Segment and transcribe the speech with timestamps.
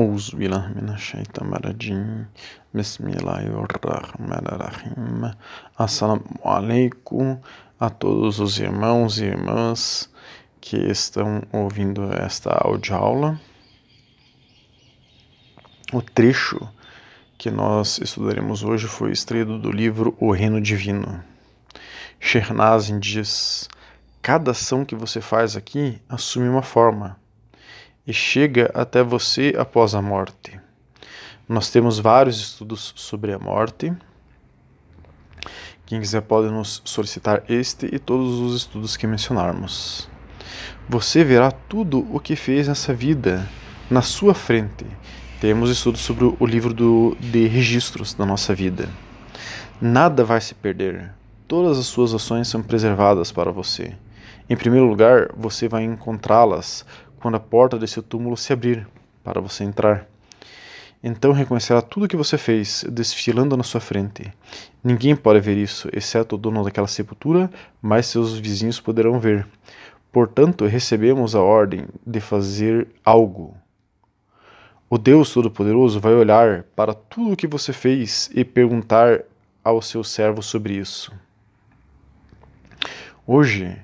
[0.00, 2.26] أعوذ بالله من الشيطان الرجيم
[2.74, 5.32] بسم الله الرحمن الرحيم
[5.78, 7.40] Assalamu alaikum
[7.80, 10.10] a todos os irmãos e irmãs
[10.60, 13.40] que estão ouvindo esta audioaula.
[15.94, 16.60] O trecho
[17.38, 21.24] que nós estudaremos hoje foi extraído do livro O Reino Divino.
[22.20, 23.66] Shernazin diz:
[24.20, 27.16] Cada ação que você faz aqui assume uma forma
[28.05, 30.59] e chega até você após a morte.
[31.47, 33.93] Nós temos vários estudos sobre a morte.
[35.85, 40.09] Quem quiser pode nos solicitar este e todos os estudos que mencionarmos.
[40.87, 43.47] Você verá tudo o que fez nessa vida
[43.89, 44.85] na sua frente.
[45.39, 48.87] Temos estudos sobre o livro do, de registros da nossa vida.
[49.81, 51.11] Nada vai se perder.
[51.47, 53.93] Todas as suas ações são preservadas para você.
[54.49, 56.85] Em primeiro lugar, você vai encontrá-las
[57.21, 58.87] quando a porta desse túmulo se abrir
[59.23, 60.07] para você entrar.
[61.03, 64.31] Então reconhecerá tudo o que você fez desfilando na sua frente.
[64.83, 67.49] Ninguém pode ver isso, exceto o dono daquela sepultura,
[67.81, 69.47] mas seus vizinhos poderão ver.
[70.11, 73.55] Portanto, recebemos a ordem de fazer algo.
[74.89, 79.21] O Deus Todo-Poderoso vai olhar para tudo o que você fez e perguntar
[79.63, 81.13] ao seu servo sobre isso.
[83.25, 83.75] Hoje,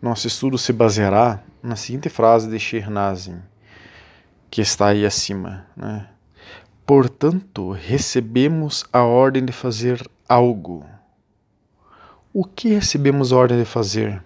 [0.00, 3.40] nosso estudo se baseará na seguinte frase de Shernazin,
[4.50, 5.66] que está aí acima.
[5.74, 6.06] Né?
[6.84, 10.84] Portanto, recebemos a ordem de fazer algo.
[12.34, 14.22] O que recebemos a ordem de fazer?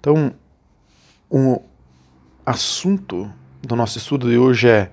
[0.00, 0.32] Então,
[1.28, 1.60] o
[2.46, 4.90] assunto do nosso estudo de hoje é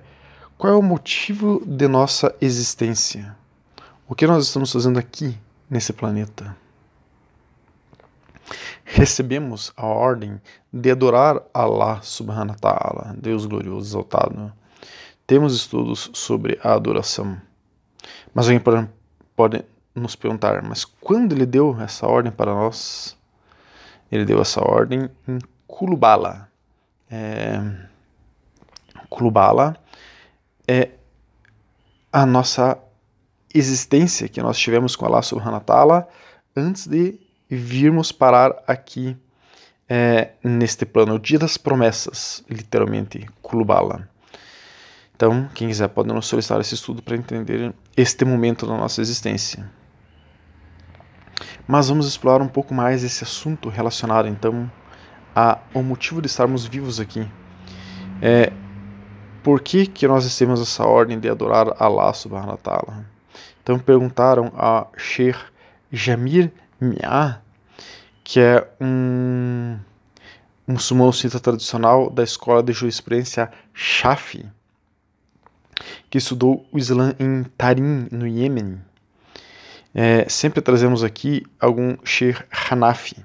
[0.58, 3.34] qual é o motivo de nossa existência?
[4.06, 5.38] O que nós estamos fazendo aqui
[5.70, 6.54] nesse planeta?
[8.84, 10.40] Recebemos a ordem
[10.72, 14.52] de adorar Allah subhanahu wa ta'ala, Deus glorioso, exaltado.
[15.26, 17.40] Temos estudos sobre a adoração.
[18.32, 18.88] Mas alguém pode,
[19.34, 23.16] pode nos perguntar, mas quando ele deu essa ordem para nós?
[24.10, 26.48] Ele deu essa ordem em Kulubala.
[27.10, 27.60] É,
[29.08, 29.76] Kulubala
[30.68, 30.90] é
[32.12, 32.78] a nossa
[33.52, 36.08] existência que nós tivemos com Allah subhanahu wa ta'ala
[36.54, 37.18] antes de
[37.48, 39.16] virmos parar aqui
[39.88, 44.08] é, neste plano, o dia das promessas, literalmente, Kulubala.
[45.14, 49.70] Então, quem quiser pode nos solicitar esse estudo para entender este momento da nossa existência.
[51.66, 54.70] Mas vamos explorar um pouco mais esse assunto relacionado, então,
[55.34, 57.26] ao motivo de estarmos vivos aqui.
[58.20, 58.52] É,
[59.42, 63.06] por que, que nós recebemos essa ordem de adorar Allah subhanahu wa ta'ala?
[63.62, 65.38] Então perguntaram a Sheikh
[65.92, 67.40] Jamir Mia,
[68.22, 69.78] que é um
[70.66, 74.50] muçulmano sunita tradicional da escola de jurisprudência Shafi,
[76.10, 78.80] que estudou o Islã em Tarim, no Iêmen.
[79.94, 83.24] É, sempre trazemos aqui algum Sheikh Hanafi,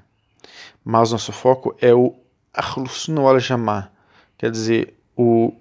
[0.83, 2.15] mas nosso foco é o
[2.53, 3.89] Ahlus wal Jama'ah,
[4.37, 5.53] quer dizer, o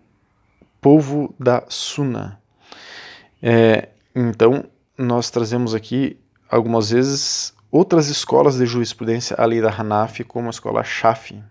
[0.81, 2.41] povo da Sunna.
[3.43, 4.65] É, então,
[4.97, 6.19] nós trazemos aqui
[6.49, 11.43] algumas vezes outras escolas de jurisprudência além da Hanafi, como a escola Shafi,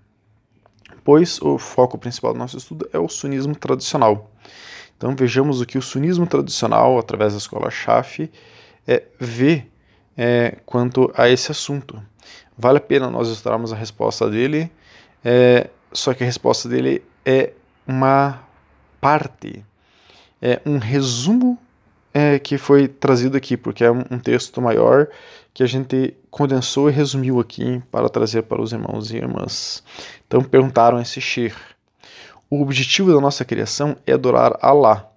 [1.03, 4.31] pois o foco principal do nosso estudo é o sunismo tradicional.
[4.97, 8.29] Então vejamos o que o sunismo tradicional, através da escola Shafi,
[8.85, 9.65] é, vê
[10.17, 12.01] é, quanto a esse assunto.
[12.57, 14.69] Vale a pena nós estudarmos a resposta dele,
[15.23, 17.53] é, só que a resposta dele é
[17.87, 18.41] uma
[18.99, 19.65] parte,
[20.41, 21.57] é um resumo
[22.13, 25.07] é, que foi trazido aqui, porque é um, texto maior
[25.53, 29.83] que a gente condensou e resumiu aqui para trazer para os irmãos e irmãs.
[30.27, 31.55] Então perguntaram a esse Shir:
[32.49, 35.09] o objetivo da nossa criação é adorar Allah,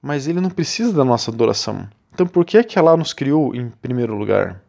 [0.00, 1.88] mas ele não precisa da nossa adoração.
[2.12, 4.60] Então por que é que Allah nos criou em primeiro lugar?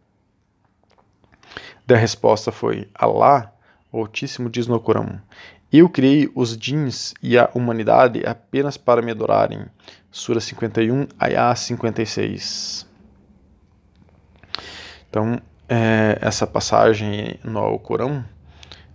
[1.86, 3.52] Da resposta foi: Allah,
[3.92, 5.20] o Altíssimo diz no Corão:
[5.74, 9.66] Eu criei os jeans e a humanidade apenas para me adorarem.
[10.12, 12.88] Sura 51, Ayah 56.
[15.10, 18.24] Então, é, essa passagem no Alcorão,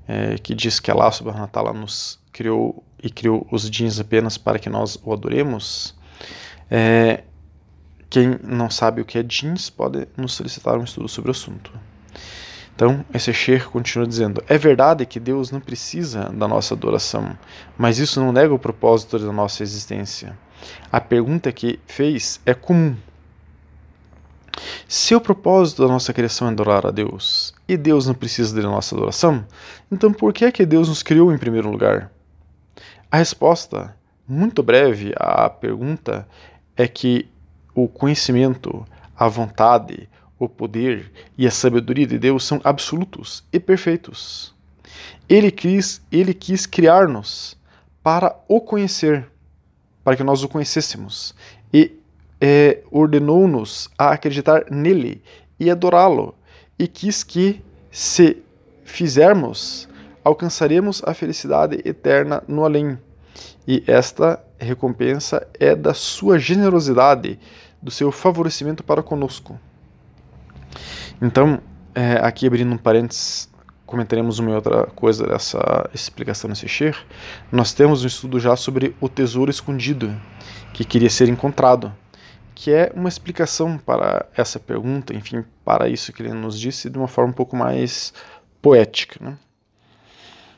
[0.07, 4.39] é, que diz que Allah subhanahu wa ta'ala nos criou e criou os jeans apenas
[4.39, 5.97] para que nós o adoremos,
[6.71, 7.25] é,
[8.09, 11.73] quem não sabe o que é jeans pode nos solicitar um estudo sobre o assunto.
[12.79, 17.37] Então, esse Sheikh continua dizendo: É verdade que Deus não precisa da nossa adoração,
[17.77, 20.39] mas isso não nega o propósito da nossa existência.
[20.93, 22.95] A pergunta que fez é comum.
[24.87, 28.69] Se o propósito da nossa criação é adorar a Deus, e Deus não precisa da
[28.69, 29.45] nossa adoração,
[29.91, 32.13] então por que é que Deus nos criou em primeiro lugar?
[33.11, 33.93] A resposta
[34.25, 36.29] muito breve, a pergunta
[36.77, 37.29] é que
[37.75, 38.87] o conhecimento,
[39.17, 44.55] a vontade, o poder e a sabedoria de Deus são absolutos e perfeitos.
[45.29, 47.57] Ele quis, ele quis criar-nos
[48.03, 49.27] para o conhecer,
[50.03, 51.35] para que nós o conhecêssemos,
[51.73, 51.93] e
[52.41, 55.23] é, ordenou-nos a acreditar nele
[55.59, 56.35] e adorá-lo,
[56.79, 58.43] e quis que, se
[58.85, 59.89] fizermos,
[60.25, 62.99] alcançaremos a felicidade eterna no além.
[63.67, 67.39] E esta recompensa é da sua generosidade,
[67.83, 69.59] do seu favorecimento para conosco.
[71.21, 71.61] Então,
[71.95, 73.49] é, aqui abrindo um parênteses,
[73.85, 76.97] comentaremos uma outra coisa dessa explicação nesse Shir.
[77.51, 80.15] Nós temos um estudo já sobre o tesouro escondido,
[80.73, 81.93] que queria ser encontrado,
[82.55, 86.99] que é uma explicação para essa pergunta, enfim, para isso que ele nos disse, de
[86.99, 88.13] uma forma um pouco mais
[88.63, 89.19] poética.
[89.25, 89.37] Né?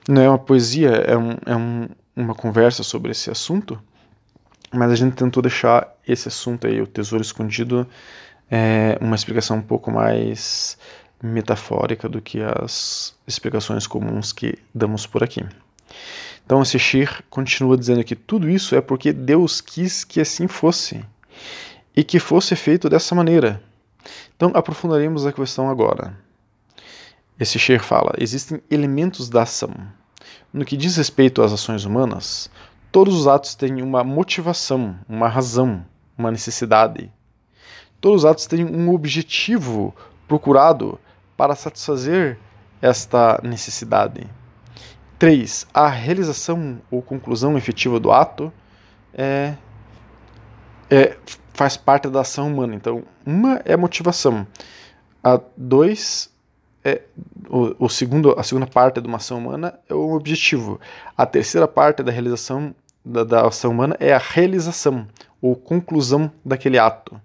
[0.08, 3.80] Não é uma poesia, é, um, é um, uma conversa sobre esse assunto,
[4.72, 7.86] mas a gente tentou deixar esse assunto aí, o tesouro escondido,
[8.50, 10.76] é uma explicação um pouco mais
[11.22, 15.44] metafórica do que as explicações comuns que damos por aqui.
[16.44, 21.04] Então, esse Shir continua dizendo que tudo isso é porque Deus quis que assim fosse
[21.94, 23.62] e que fosse feito dessa maneira.
[24.34, 26.16] Então, aprofundaremos a questão agora.
[27.38, 29.72] Esse Shir fala: existem elementos da ação.
[30.52, 32.50] No que diz respeito às ações humanas,
[32.90, 35.84] todos os atos têm uma motivação, uma razão,
[36.18, 37.12] uma necessidade.
[38.00, 39.94] Todos os atos têm um objetivo
[40.26, 40.98] procurado
[41.36, 42.38] para satisfazer
[42.80, 44.26] esta necessidade.
[45.18, 45.66] 3.
[45.74, 48.52] A realização ou conclusão efetiva do ato
[49.12, 49.54] é,
[50.88, 51.16] é,
[51.52, 52.74] faz parte da ação humana.
[52.74, 54.46] Então, uma é a motivação.
[55.22, 56.30] A dois
[56.82, 57.02] é
[57.50, 60.80] o, o, segundo, a segunda parte de uma ação humana é o objetivo.
[61.16, 62.74] A terceira parte da realização
[63.04, 65.06] da, da ação humana é a realização
[65.42, 67.20] ou conclusão daquele ato.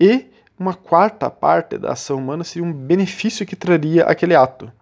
[0.00, 4.72] E uma quarta parte da ação humana seria um benefício que traria aquele ato.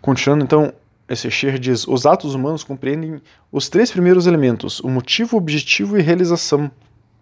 [0.00, 0.72] Continuando, então,
[1.08, 6.02] esse Scher diz: os atos humanos compreendem os três primeiros elementos, o motivo, objetivo e
[6.02, 6.70] realização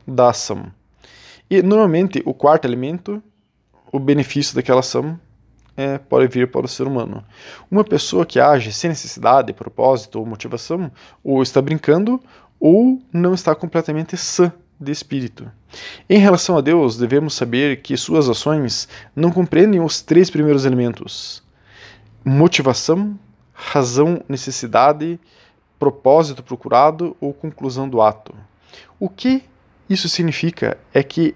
[0.06, 0.72] da ação.
[1.50, 3.22] E, normalmente, o quarto elemento,
[3.90, 5.20] o benefício daquela ação,
[5.76, 7.24] é, pode vir para o ser humano.
[7.70, 10.90] Uma pessoa que age sem necessidade, propósito ou motivação,
[11.22, 12.22] ou está brincando,
[12.58, 15.50] ou não está completamente sã de espírito.
[16.08, 21.42] Em relação a Deus, devemos saber que suas ações não compreendem os três primeiros elementos:
[22.24, 23.18] motivação,
[23.52, 25.18] razão, necessidade,
[25.78, 28.34] propósito procurado ou conclusão do ato.
[29.00, 29.42] O que
[29.88, 31.34] isso significa é que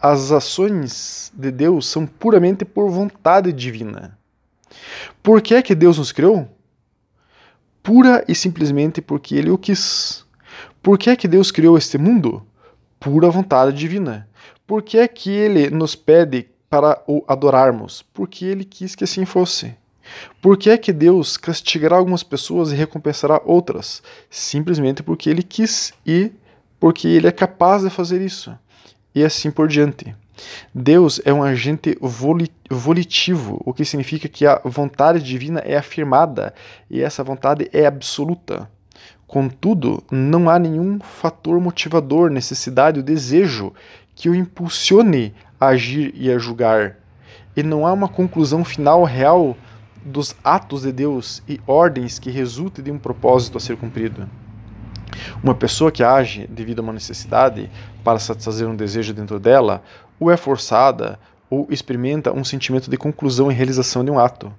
[0.00, 4.18] as ações de Deus são puramente por vontade divina.
[5.22, 6.48] Por que é que Deus nos criou?
[7.82, 10.24] Pura e simplesmente porque Ele o quis.
[10.82, 12.44] Por que é que Deus criou este mundo?
[13.02, 14.28] Pura vontade divina.
[14.64, 18.02] Por que é que ele nos pede para o adorarmos?
[18.14, 19.74] Porque ele quis que assim fosse.
[20.40, 24.02] Por que é que Deus castigará algumas pessoas e recompensará outras?
[24.30, 26.30] Simplesmente porque ele quis e
[26.78, 28.56] porque ele é capaz de fazer isso.
[29.12, 30.14] E assim por diante.
[30.72, 31.98] Deus é um agente
[32.70, 36.54] volitivo, o que significa que a vontade divina é afirmada
[36.88, 38.68] e essa vontade é absoluta.
[39.32, 43.72] Contudo, não há nenhum fator motivador, necessidade ou desejo
[44.14, 46.98] que o impulsione a agir e a julgar.
[47.56, 49.56] E não há uma conclusão final real
[50.04, 54.28] dos atos de Deus e ordens que resulte de um propósito a ser cumprido.
[55.42, 57.70] Uma pessoa que age devido a uma necessidade
[58.04, 59.82] para satisfazer um desejo dentro dela,
[60.20, 61.18] ou é forçada,
[61.48, 64.52] ou experimenta um sentimento de conclusão e realização de um ato.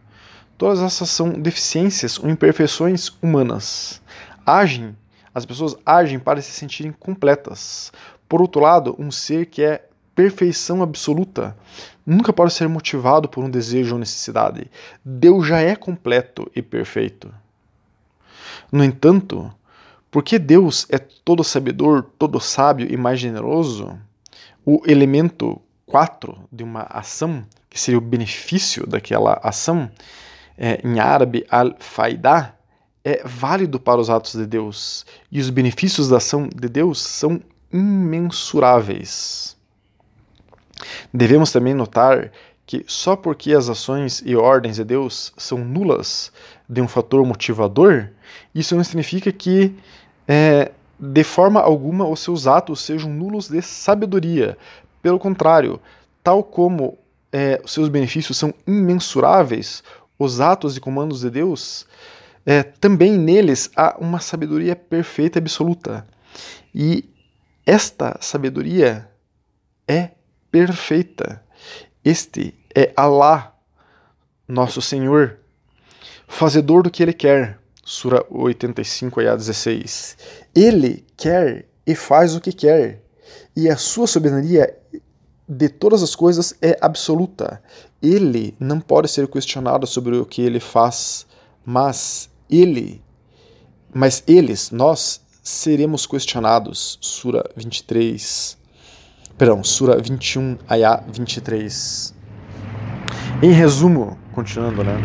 [0.58, 4.02] Todas essas são deficiências ou imperfeições humanas
[4.46, 4.96] agem,
[5.34, 7.92] as pessoas agem para se sentirem completas.
[8.28, 11.56] Por outro lado, um ser que é perfeição absoluta
[12.06, 14.70] nunca pode ser motivado por um desejo ou necessidade.
[15.04, 17.34] Deus já é completo e perfeito.
[18.72, 19.52] No entanto,
[20.12, 23.98] porque Deus é todo sabedor, todo sábio e mais generoso,
[24.66, 29.90] o elemento 4 de uma ação, que seria o benefício daquela ação,
[30.58, 32.54] é, em árabe al-faidah,
[33.04, 37.42] é válido para os atos de Deus e os benefícios da ação de Deus são
[37.72, 39.58] imensuráveis.
[41.14, 42.32] Devemos também notar
[42.66, 46.32] que só porque as ações e ordens de Deus são nulas
[46.68, 48.10] de um fator motivador,
[48.56, 49.76] isso não significa que
[50.28, 54.58] é, de forma alguma os seus atos sejam nulos de sabedoria.
[55.02, 55.80] Pelo contrário,
[56.24, 56.98] tal como
[57.32, 59.84] é, os seus benefícios são imensuráveis,
[60.18, 61.86] os atos e comandos de Deus
[62.46, 66.06] é, também neles há uma sabedoria perfeita e absoluta.
[66.74, 67.10] E
[67.66, 69.10] esta sabedoria
[69.88, 70.12] é
[70.52, 71.44] perfeita.
[72.04, 73.56] Este é Alá,
[74.48, 75.40] nosso Senhor,
[76.28, 77.60] fazedor do que Ele quer.
[77.86, 80.18] Sura 85, ayah 16.
[80.56, 83.04] Ele quer e faz o que quer,
[83.56, 84.74] e a sua soberania
[85.48, 87.62] de todas as coisas é absoluta.
[88.02, 91.26] Ele não pode ser questionado sobre o que ele faz,
[91.66, 92.30] mas
[92.62, 93.02] ele,
[93.94, 96.98] mas eles, nós seremos questionados.
[97.02, 98.58] Sura 23.
[99.38, 102.14] Perdão, Sura 21, Ayah 23.
[103.42, 104.96] Em resumo, continuando, né?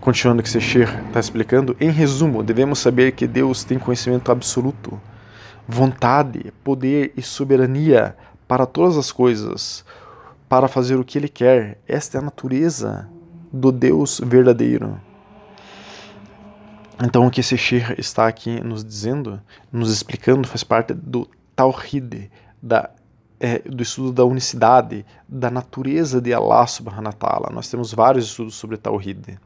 [0.00, 5.00] Continuando o que Sechir está explicando, em resumo, devemos saber que Deus tem conhecimento absoluto,
[5.68, 8.16] vontade, poder e soberania
[8.48, 9.84] para todas as coisas,
[10.48, 11.78] para fazer o que Ele quer.
[11.86, 13.08] Esta é a natureza
[13.52, 15.00] do Deus verdadeiro.
[17.02, 19.40] Então, o que esse Sheikh está aqui nos dizendo,
[19.72, 21.26] nos explicando, faz parte do
[21.56, 22.30] Tawhid,
[22.62, 22.90] da,
[23.38, 27.50] é, do estudo da unicidade, da natureza de Allah subhanahu wa ta'ala.
[27.52, 29.38] Nós temos vários estudos sobre Tawhid.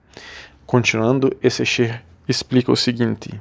[0.66, 3.40] Continuando, esse Sheikh explica o seguinte.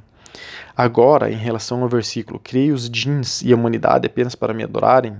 [0.77, 5.17] Agora, em relação ao versículo, criei os jins e a humanidade apenas para me adorarem,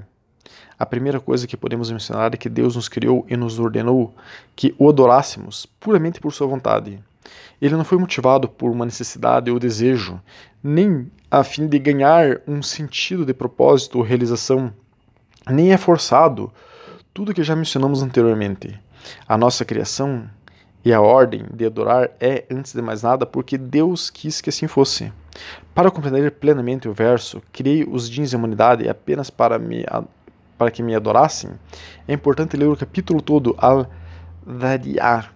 [0.78, 4.14] a primeira coisa que podemos mencionar é que Deus nos criou e nos ordenou
[4.56, 7.00] que o adorássemos puramente por sua vontade.
[7.62, 10.22] Ele não foi motivado por uma necessidade ou desejo,
[10.62, 14.74] nem a fim de ganhar um sentido de propósito ou realização,
[15.50, 16.52] nem é forçado.
[17.14, 18.80] Tudo que já mencionamos anteriormente.
[19.28, 20.30] A nossa criação
[20.86, 24.68] e a ordem de adorar é, antes de mais nada, porque Deus quis que assim
[24.68, 25.12] fosse.
[25.74, 29.86] Para compreender plenamente o verso, criei os jeans e a humanidade apenas para, me,
[30.58, 31.52] para que me adorassem,
[32.08, 35.33] é importante ler o capítulo todo, Al-Dhariyah,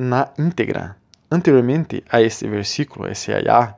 [0.00, 0.96] na íntegra.
[1.28, 3.76] Anteriormente a este versículo, esse ayah,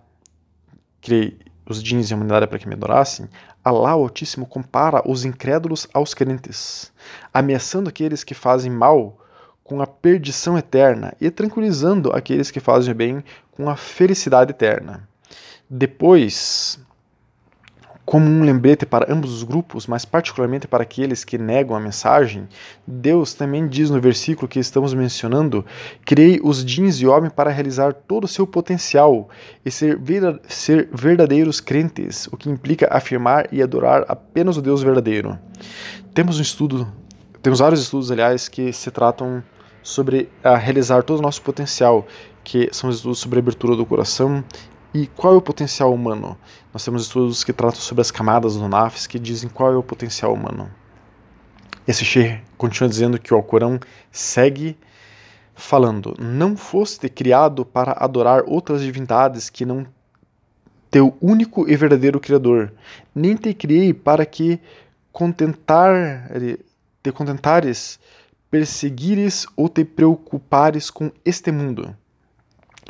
[1.00, 3.26] criei os jeans e a humanidade para que me adorassem,
[3.64, 6.92] o Altíssimo compara os incrédulos aos crentes,
[7.32, 9.16] ameaçando aqueles que fazem mal
[9.64, 15.08] com a perdição eterna e tranquilizando aqueles que fazem bem com a felicidade eterna.
[15.70, 16.78] Depois,
[18.10, 22.48] como um lembrete para ambos os grupos, mas particularmente para aqueles que negam a mensagem,
[22.84, 25.64] Deus também diz no versículo que estamos mencionando:
[26.04, 29.28] Criei os jeans e homem para realizar todo o seu potencial
[29.64, 29.96] e ser,
[30.48, 35.38] ser verdadeiros crentes, o que implica afirmar e adorar apenas o Deus verdadeiro.
[36.12, 36.92] Temos um estudo,
[37.40, 39.40] temos vários estudos, aliás, que se tratam
[39.84, 42.04] sobre a realizar todo o nosso potencial,
[42.42, 44.42] que são estudos sobre abertura do coração
[44.92, 46.36] e qual é o potencial humano?
[46.72, 49.82] Nós temos estudos que tratam sobre as camadas do Nafs que dizem qual é o
[49.82, 50.70] potencial humano.
[51.86, 53.78] Esse Sheikh continua dizendo que o Alcorão
[54.10, 54.76] segue
[55.54, 59.86] falando: Não foste criado para adorar outras divindades que não
[60.90, 62.72] teu único e verdadeiro Criador,
[63.14, 64.58] nem te criei para que
[65.12, 66.28] contentar,
[67.02, 68.00] te contentares,
[68.50, 71.96] perseguires ou te preocupares com este mundo.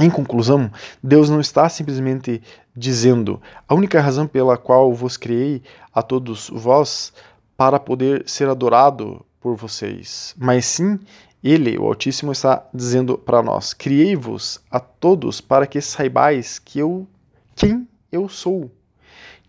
[0.00, 0.70] Em conclusão,
[1.02, 2.42] Deus não está simplesmente
[2.74, 7.12] dizendo: a única razão pela qual vos criei a todos vós
[7.54, 10.98] para poder ser adorado por vocês, mas sim
[11.44, 17.06] ele, o Altíssimo, está dizendo para nós: criei-vos a todos para que saibais que eu
[17.54, 18.70] quem eu sou,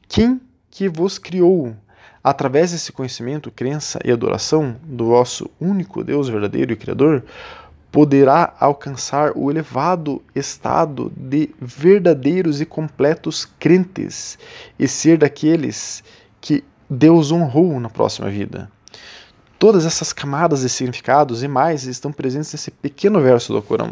[0.07, 1.73] quem que vos criou.
[2.23, 7.23] Através desse conhecimento, crença e adoração do vosso único Deus verdadeiro e Criador,
[7.91, 14.39] poderá alcançar o elevado estado de verdadeiros e completos crentes
[14.79, 16.03] e ser daqueles
[16.39, 18.71] que Deus honrou na próxima vida.
[19.59, 23.91] Todas essas camadas de significados e mais estão presentes nesse pequeno verso do Corão.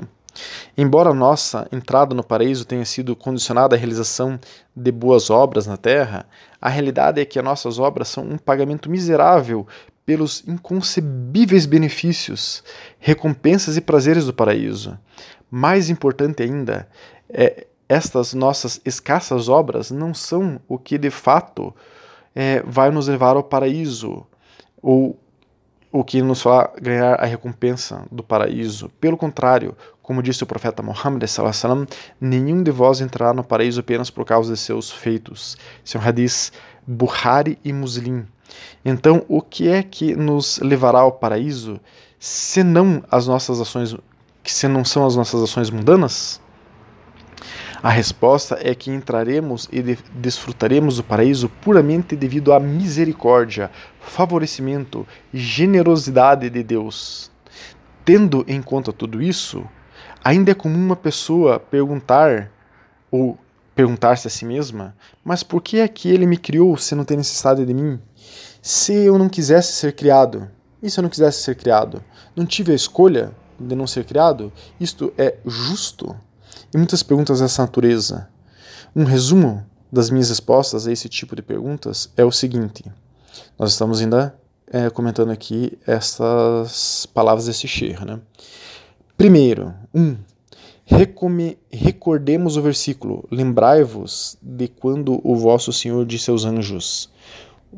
[0.77, 4.39] Embora nossa entrada no paraíso tenha sido condicionada à realização
[4.75, 6.25] de boas obras na terra,
[6.61, 9.67] a realidade é que as nossas obras são um pagamento miserável
[10.09, 12.63] pelos inconcebíveis benefícios,
[12.97, 14.97] recompensas e prazeres do paraíso.
[15.51, 16.89] Mais importante ainda,
[17.29, 21.71] é, estas nossas escassas obras não são o que de fato
[22.33, 24.25] é, vai nos levar ao paraíso,
[24.81, 25.15] ou
[25.91, 28.89] o que nos fará ganhar a recompensa do paraíso.
[28.99, 31.23] Pelo contrário, como disse o profeta Muhammad,
[32.19, 35.57] nenhum de vós entrará no paraíso apenas por causa de seus feitos.
[35.85, 36.51] Esse é hadith
[36.85, 38.25] Bukhari e Muslim.
[38.83, 41.79] Então, o que é que nos levará ao paraíso,
[42.19, 43.95] se não as nossas ações,
[44.43, 46.41] se não são as nossas ações mundanas?
[47.81, 49.81] A resposta é que entraremos e
[50.13, 53.71] desfrutaremos do paraíso puramente devido à misericórdia,
[54.01, 57.31] favorecimento e generosidade de Deus.
[58.03, 59.65] Tendo em conta tudo isso,
[60.23, 62.51] Ainda é comum uma pessoa perguntar
[63.09, 63.37] ou
[63.73, 67.17] perguntar-se a si mesma: mas por que é que ele me criou se não tem
[67.17, 67.99] necessidade de mim?
[68.61, 70.49] Se eu não quisesse ser criado,
[70.83, 72.03] e se eu não quisesse ser criado?
[72.35, 74.51] Não tive a escolha de não ser criado?
[74.79, 76.15] Isto é justo?
[76.73, 78.29] E muitas perguntas dessa natureza.
[78.95, 82.83] Um resumo das minhas respostas a esse tipo de perguntas é o seguinte:
[83.57, 84.35] nós estamos ainda
[84.71, 88.19] é, comentando aqui estas palavras desse Sheikh, né?
[89.17, 90.15] Primeiro, um,
[90.85, 97.09] recome, recordemos o versículo: Lembrai-vos de quando o vosso Senhor disse aos anjos: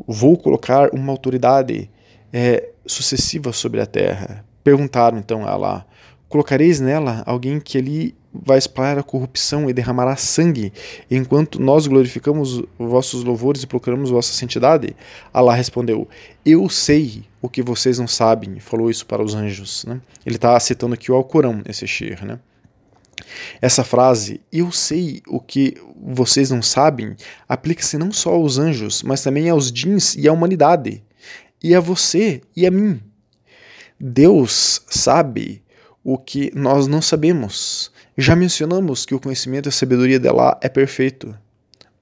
[0.06, 1.90] Vou colocar uma autoridade
[2.32, 4.46] é, sucessiva sobre a terra.
[4.64, 5.86] Perguntaram então a Allah:
[6.28, 10.72] Colocareis nela alguém que ali vai espalhar a corrupção e derramará sangue,
[11.10, 14.96] enquanto nós glorificamos vossos louvores e procuramos vossa santidade?
[15.34, 16.08] Allah respondeu:
[16.46, 18.60] Eu sei o que vocês não sabem.
[18.60, 19.84] Falou isso para os anjos.
[19.86, 20.00] Né?
[20.26, 22.24] Ele está citando aqui o Alcorão, esse Shir.
[22.26, 22.40] Né?
[23.62, 27.16] Essa frase, eu sei o que vocês não sabem,
[27.48, 31.04] aplica-se não só aos anjos, mas também aos jeans e à humanidade,
[31.64, 33.00] e a você e a mim.
[34.00, 35.64] Deus sabe
[36.04, 37.91] o que nós não sabemos.
[38.18, 41.34] Já mencionamos que o conhecimento e a sabedoria dela é perfeito.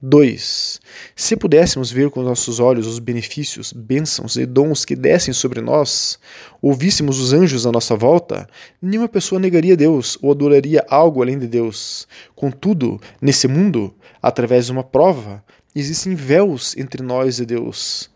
[0.02, 0.80] 2.
[1.14, 6.18] Se pudéssemos ver com nossos olhos os benefícios, bênçãos e dons que descem sobre nós,
[6.62, 8.48] ouvíssemos os anjos à nossa volta,
[8.80, 12.08] nenhuma pessoa negaria Deus ou adoraria algo além de Deus.
[12.34, 15.44] Contudo, nesse mundo, através de uma prova,
[15.76, 18.10] existem véus entre nós e Deus,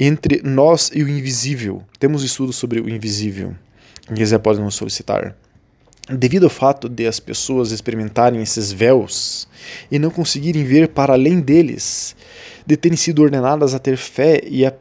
[0.00, 1.82] entre nós e o invisível.
[1.98, 3.54] Temos estudos sobre o invisível.
[4.06, 5.36] Quem quiser pode nos solicitar.
[6.08, 9.48] Devido ao fato de as pessoas experimentarem esses véus
[9.90, 12.14] e não conseguirem ver para além deles,
[12.64, 14.72] de terem sido ordenadas a ter fé e a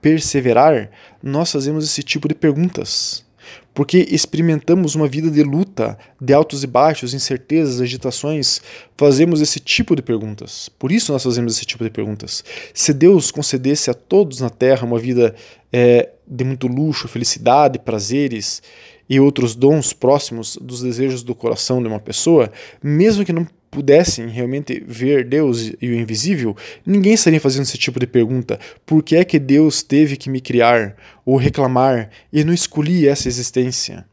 [0.00, 0.90] perseverar,
[1.22, 3.26] nós fazemos esse tipo de perguntas.
[3.74, 8.60] Porque experimentamos uma vida de luta, de altos e baixos, incertezas, agitações,
[8.96, 10.68] fazemos esse tipo de perguntas.
[10.78, 12.42] Por isso nós fazemos esse tipo de perguntas.
[12.74, 15.34] Se Deus concedesse a todos na Terra uma vida
[15.72, 18.62] é, de muito luxo, felicidade, prazeres
[19.08, 24.28] e outros dons próximos dos desejos do coração de uma pessoa, mesmo que não pudessem
[24.28, 29.16] realmente ver Deus e o invisível, ninguém estaria fazendo esse tipo de pergunta: por que
[29.16, 34.06] é que Deus teve que me criar ou reclamar e não escolhi essa existência?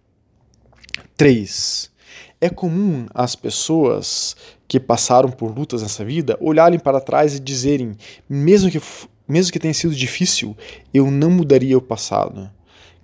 [1.17, 1.91] 3.
[2.41, 4.35] É comum as pessoas
[4.67, 7.95] que passaram por lutas nessa vida olharem para trás e dizerem,
[8.27, 8.81] mesmo que,
[9.27, 10.55] mesmo que tenha sido difícil,
[10.93, 12.49] eu não mudaria o passado.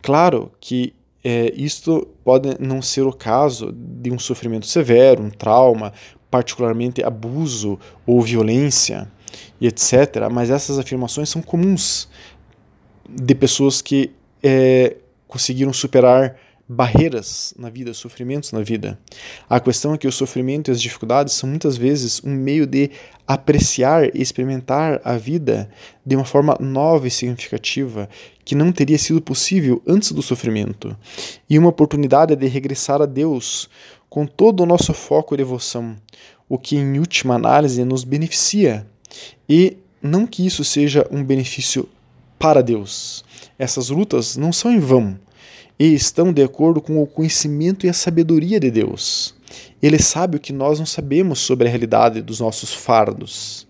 [0.01, 5.93] Claro que é, isto pode não ser o caso de um sofrimento severo, um trauma,
[6.29, 9.11] particularmente abuso ou violência
[9.59, 10.27] e etc.
[10.31, 12.09] Mas essas afirmações são comuns
[13.07, 16.35] de pessoas que é, conseguiram superar
[16.71, 18.97] barreiras na vida, sofrimentos na vida.
[19.49, 22.91] A questão é que o sofrimento e as dificuldades são muitas vezes um meio de
[23.27, 25.69] apreciar e experimentar a vida
[26.05, 28.07] de uma forma nova e significativa
[28.45, 30.95] que não teria sido possível antes do sofrimento,
[31.49, 33.69] e uma oportunidade de regressar a Deus
[34.09, 35.97] com todo o nosso foco e devoção,
[36.47, 38.87] o que em última análise nos beneficia,
[39.47, 41.87] e não que isso seja um benefício
[42.39, 43.25] para Deus.
[43.59, 45.19] Essas lutas não são em vão
[45.77, 49.35] e estão de acordo com o conhecimento e a sabedoria de Deus.
[49.81, 53.67] Ele sabe o que nós não sabemos sobre a realidade dos nossos fardos.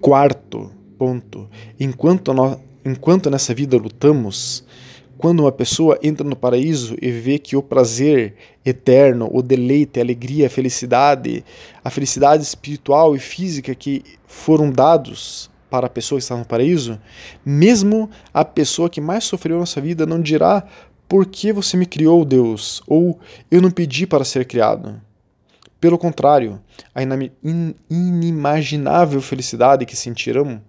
[0.00, 4.64] Quarto ponto: enquanto, nós, enquanto nessa vida lutamos,
[5.18, 10.02] quando uma pessoa entra no paraíso e vê que o prazer eterno, o deleite, a
[10.02, 11.44] alegria, a felicidade,
[11.82, 17.00] a felicidade espiritual e física que foram dados para a pessoa que está no paraíso,
[17.44, 20.66] mesmo a pessoa que mais sofreu nessa vida não dirá
[21.08, 23.18] por que você me criou, Deus, ou
[23.50, 25.00] eu não pedi para ser criado.
[25.80, 26.60] Pelo contrário,
[26.94, 27.00] a
[27.88, 30.60] inimaginável felicidade que sentirão,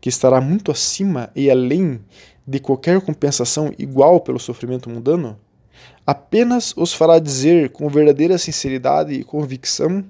[0.00, 2.00] que estará muito acima e além
[2.46, 5.38] de qualquer compensação igual pelo sofrimento mundano,
[6.06, 10.04] apenas os fará dizer com verdadeira sinceridade e convicção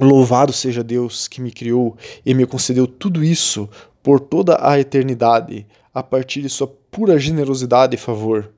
[0.00, 3.68] Louvado seja Deus que me criou e me concedeu tudo isso
[4.02, 8.52] por toda a eternidade, a partir de sua pura generosidade e favor.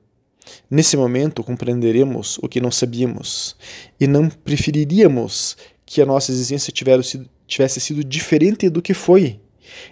[0.69, 3.55] Nesse momento compreenderemos o que não sabíamos
[3.99, 9.39] e não preferiríamos que a nossa existência tivesse sido diferente do que foi.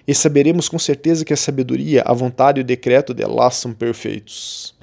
[0.08, 3.74] E saberemos com certeza que a sabedoria, a vontade e o decreto de Allah são
[3.74, 4.76] perfeitos.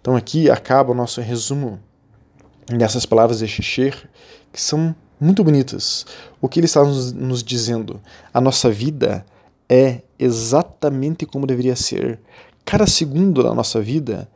[0.00, 1.80] Então aqui acaba o nosso resumo
[2.66, 4.08] dessas palavras de Shishir,
[4.52, 6.06] que são muito bonitas.
[6.40, 8.00] O que ele está nos, nos dizendo?
[8.32, 9.24] A nossa vida
[9.68, 12.18] é exatamente como deveria ser.
[12.64, 14.28] Cada segundo da nossa vida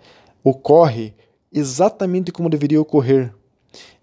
[0.42, 1.14] ocorre
[1.52, 3.32] exatamente como deveria ocorrer.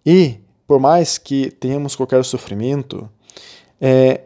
[0.06, 3.10] E, por mais que tenhamos qualquer sofrimento,
[3.80, 4.22] é,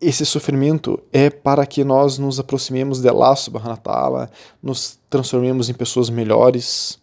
[0.00, 4.30] esse sofrimento é para que nós nos aproximemos de Allah subhanahu wa ta'ala,
[4.62, 6.99] nos transformemos em pessoas melhores.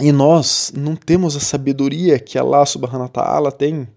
[0.00, 3.88] E nós não temos a sabedoria que Allah subhanahu wa ta'ala tem.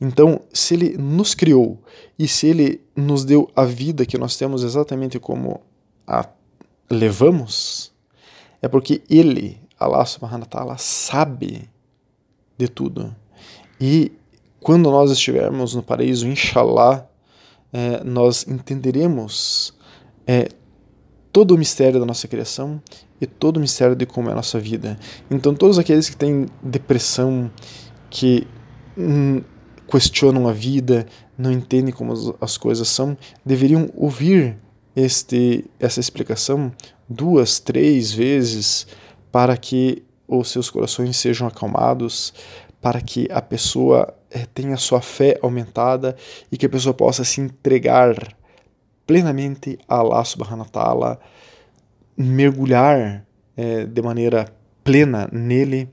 [0.00, 1.80] Então, se ele nos criou
[2.18, 5.60] e se ele nos deu a vida que nós temos exatamente como
[6.06, 6.28] a
[6.90, 7.92] levamos,
[8.60, 11.68] é porque ele, Allah subhanahu wa ta'ala, sabe
[12.58, 13.14] de tudo.
[13.80, 14.12] E
[14.60, 17.06] quando nós estivermos no paraíso, inshallah,
[17.72, 19.72] é, nós entenderemos
[20.26, 20.48] é,
[21.36, 22.80] todo o mistério da nossa criação
[23.20, 24.98] e todo o mistério de como é a nossa vida.
[25.30, 27.50] Então, todos aqueles que têm depressão,
[28.08, 28.46] que
[28.96, 29.42] hum,
[29.86, 34.56] questionam a vida, não entendem como as coisas são, deveriam ouvir
[34.96, 36.72] este, essa explicação
[37.06, 38.86] duas, três vezes
[39.30, 42.32] para que os seus corações sejam acalmados,
[42.80, 46.16] para que a pessoa eh, tenha sua fé aumentada
[46.50, 48.16] e que a pessoa possa se entregar
[49.06, 51.20] plenamente a Allah subhanahu wa ta'ala,
[52.16, 53.24] mergulhar
[53.56, 55.88] é, de maneira plena nele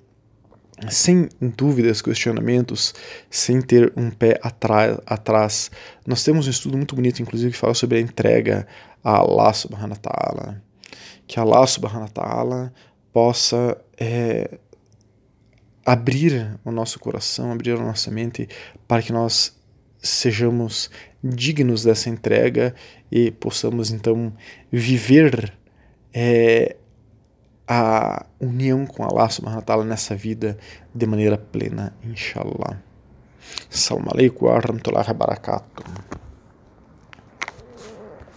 [0.90, 2.94] sem dúvidas, questionamentos,
[3.30, 5.72] sem ter um pé atrás.
[6.06, 8.68] Nós temos um estudo muito bonito, inclusive, que fala sobre a entrega
[9.04, 10.62] a Allah subhanahu wa ta'ala.
[11.28, 12.74] Que Allah subhanahu wa ta'ala
[13.12, 14.58] possa é,
[15.86, 18.50] abrir o nosso coração, abrir a nossa mente
[18.88, 19.56] para que nós
[20.04, 20.92] sejamos
[21.24, 22.76] dignos dessa entrega
[23.10, 24.34] e possamos então
[24.70, 25.54] viver
[26.14, 26.76] é,
[27.68, 30.58] a união com Allah subhanahu wa ta'ala nessa vida
[30.94, 32.78] de maneira plena, inshallah.
[33.72, 36.23] Assalamu alaikum wa rahmatullahi wa barakatuh.